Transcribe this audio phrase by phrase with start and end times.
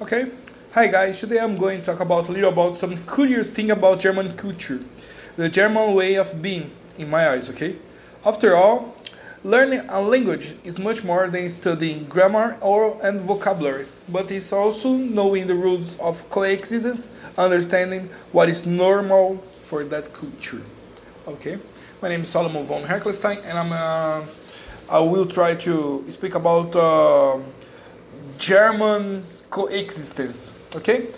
[0.00, 0.30] Okay,
[0.72, 1.20] hi guys.
[1.20, 4.80] Today I'm going to talk about a little about some curious thing about German culture,
[5.36, 7.50] the German way of being, in my eyes.
[7.50, 7.76] Okay,
[8.24, 8.96] after all,
[9.44, 14.94] learning a language is much more than studying grammar or and vocabulary, but it's also
[14.94, 20.62] knowing the rules of coexistence, understanding what is normal for that culture.
[21.28, 21.58] Okay,
[22.00, 24.24] my name is Solomon von Herkelstein, and I'm uh,
[24.88, 27.38] I will try to speak about uh,
[28.38, 30.56] German coexistence.
[30.74, 31.08] Okay,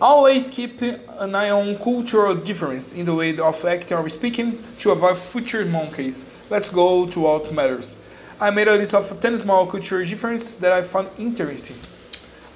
[0.00, 4.90] always keep an eye on cultural difference in the way of acting or speaking to
[4.90, 6.30] avoid future monkeys.
[6.50, 7.94] Let's go to what matters.
[8.40, 11.76] I made a list of 10 small cultural differences that I found interesting.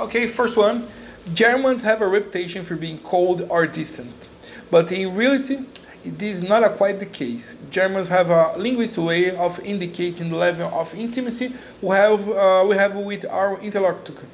[0.00, 0.88] Okay, first one
[1.34, 4.28] Germans have a reputation for being cold or distant,
[4.70, 5.58] but in reality,
[6.04, 7.58] this is not quite the case.
[7.70, 12.76] Germans have a linguistic way of indicating the level of intimacy we have, uh, we
[12.76, 14.26] have with our interlocutor.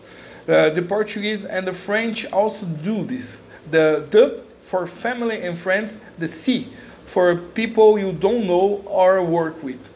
[0.47, 3.41] Uh, the Portuguese and the French also do this.
[3.71, 6.69] The the for family and friends, the Sie
[7.05, 9.91] for people you don't know or work with.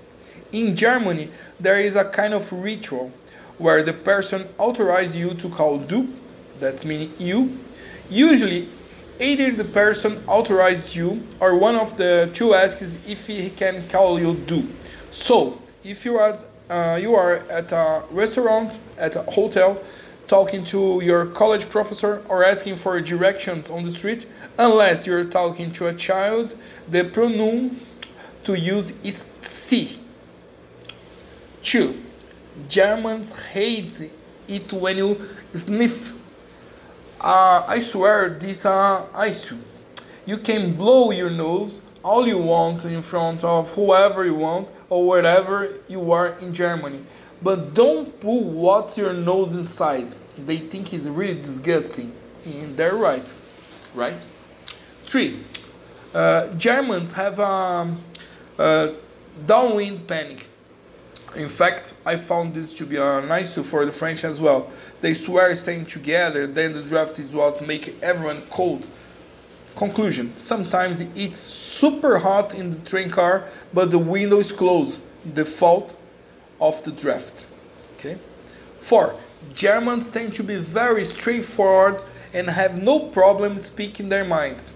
[0.53, 3.13] In Germany, there is a kind of ritual
[3.59, 6.09] where the person authorizes you to call du,
[6.61, 7.59] that's meaning you.
[8.09, 8.69] Usually,
[9.21, 14.21] either the person authorizes you or one of the two asks if he can call
[14.21, 14.69] you du.
[15.11, 16.39] So, if you are
[16.71, 19.83] uh, you are at a restaurant, at a hotel,
[20.29, 24.27] talking to your college professor or asking for directions on the street,
[24.59, 26.55] unless you're talking to a child,
[26.89, 27.81] the pronoun
[28.45, 29.99] to use is sie.
[31.63, 32.01] Two,
[32.69, 34.13] Germans hate
[34.47, 35.21] it when you
[35.53, 36.15] sniff.
[37.21, 39.53] Uh, I swear this uh, ice.
[40.25, 45.07] You can blow your nose all you want in front of whoever you want or
[45.07, 47.01] wherever you are in Germany.
[47.43, 50.09] But don't put what's your nose inside.
[50.37, 52.13] They think it's really disgusting.
[52.45, 53.25] And they're right.
[53.95, 54.21] Right?
[55.05, 55.39] Three.
[56.15, 57.97] Uh, Germans have um,
[58.59, 58.93] uh,
[59.47, 60.47] downwind panic.
[61.37, 64.71] In fact, I found this to be a nice for the French as well.
[65.01, 68.89] They swear staying together, then the draft is what make everyone cold.
[69.77, 73.45] Conclusion: Sometimes it's super hot in the train car,
[73.75, 75.03] but the window is closed.
[75.35, 75.95] The fault
[76.61, 77.47] of the draft.
[77.95, 78.19] Okay.
[78.81, 79.15] Four.
[79.55, 82.03] Germans tend to be very straightforward
[82.33, 84.73] and have no problem speaking their minds.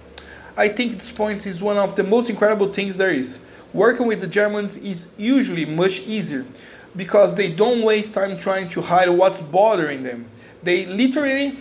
[0.57, 3.41] I think this point is one of the most incredible things there is.
[3.73, 6.45] Working with the Germans is usually much easier
[6.95, 10.29] because they don't waste time trying to hide what's bothering them.
[10.63, 11.55] They literally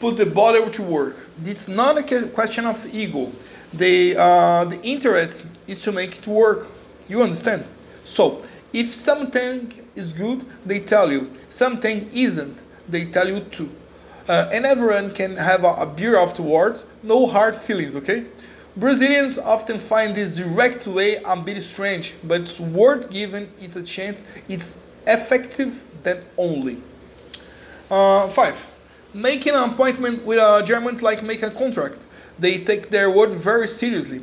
[0.00, 1.26] put the bother to work.
[1.44, 3.32] It's not a question of ego.
[3.72, 6.68] They, uh, the interest is to make it work.
[7.08, 7.64] You understand?
[8.04, 8.42] So,
[8.76, 11.30] if something is good, they tell you.
[11.48, 13.70] Something isn't, they tell you too.
[14.28, 16.84] Uh, and everyone can have a, a beer afterwards.
[17.02, 18.26] No hard feelings, okay?
[18.76, 23.82] Brazilians often find this direct way a bit strange, but it's worth giving it a
[23.82, 24.22] chance.
[24.46, 24.76] It's
[25.06, 26.76] effective than only.
[27.90, 28.70] Uh, five,
[29.14, 32.06] making an appointment with a Germans like making a contract.
[32.38, 34.20] They take their word very seriously.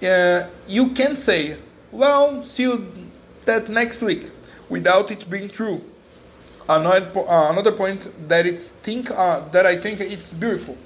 [0.00, 1.56] Uh, you can say,
[1.90, 2.86] "Well, see you
[3.46, 4.30] that next week,"
[4.68, 5.80] without it being true.
[6.68, 10.76] Another, uh, another point that it's think uh, that I think it's beautiful.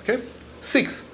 [0.00, 0.22] Okay,
[0.60, 1.04] six.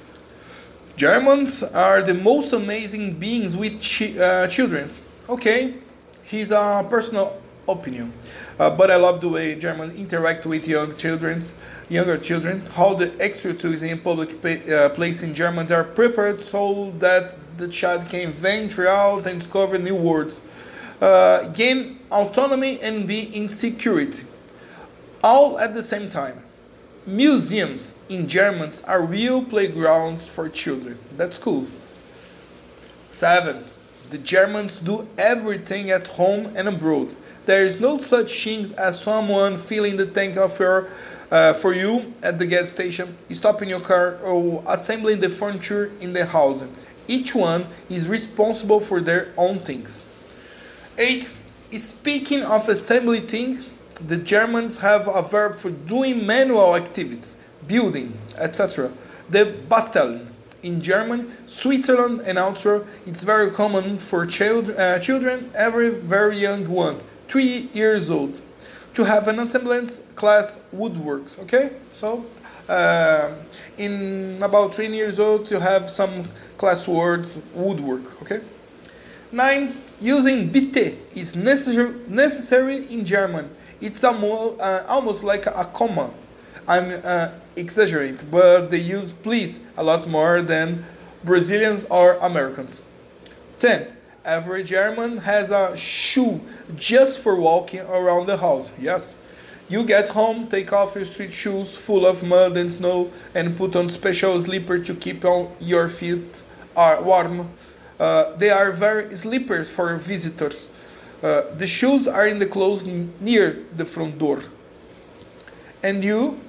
[0.97, 4.88] Germans are the most amazing beings with chi- uh, children.
[5.28, 5.75] Okay,
[6.22, 8.12] he's a personal opinion,
[8.59, 11.42] uh, but I love the way Germans interact with young children,
[11.88, 12.62] younger children.
[12.75, 17.69] How the extra toys in public pa- place in Germans are prepared so that the
[17.69, 20.41] child can venture out and discover new words,
[21.00, 24.25] uh, gain autonomy and be in security,
[25.22, 26.43] all at the same time.
[27.06, 30.98] Museums in Germany are real playgrounds for children.
[31.16, 31.66] That's cool.
[33.09, 33.65] Seven.
[34.10, 37.15] The Germans do everything at home and abroad.
[37.47, 40.88] There is no such thing as someone filling the tank of your,
[41.31, 46.12] uh, for you at the gas station, stopping your car, or assembling the furniture in
[46.12, 46.65] the house.
[47.10, 50.04] Each one is responsible for their own things.
[50.97, 51.34] 8.
[51.72, 53.68] Speaking of assembly things,
[54.07, 57.36] the Germans have a verb for doing manual activities,
[57.66, 58.92] building, etc.
[59.28, 60.28] The basteln.
[60.62, 66.68] In German, Switzerland, and Austria, it's very common for child, uh, children, every very young
[66.71, 68.41] ones, three years old,
[68.92, 71.39] to have an assembly class woodworks.
[71.41, 72.27] Okay, so
[72.71, 73.34] uh,
[73.77, 76.25] in about three years old, you have some
[76.57, 78.22] class words woodwork.
[78.22, 78.41] Okay.
[79.33, 79.75] Nine.
[80.03, 83.51] Using bitte is necessary necessary in German.
[83.83, 86.11] It's almost, uh, almost like a comma.
[86.67, 90.87] I'm uh, exaggerating, but they use please a lot more than
[91.22, 92.83] Brazilians or Americans.
[93.59, 93.89] 10.
[94.25, 96.41] Every German has a shoe
[96.77, 98.72] just for walking around the house.
[98.78, 99.17] Yes.
[99.71, 103.77] You get home, take off your street shoes full of mud and snow, and put
[103.77, 106.43] on special slippers to keep on your feet
[106.77, 107.49] are warm.
[107.99, 110.69] Uh, they are very slippers for visitors.
[111.22, 112.84] Uh, the shoes are in the clothes
[113.21, 114.41] near the front door.
[115.84, 116.41] And you,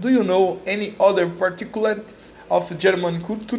[0.00, 3.58] do you know any other particularities of German culture?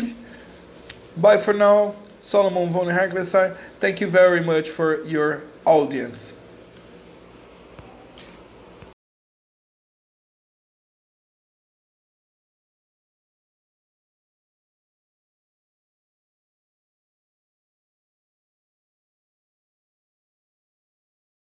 [1.16, 1.94] Bye for now.
[2.22, 6.34] Solomon von Haglesai, thank you very much for your audience.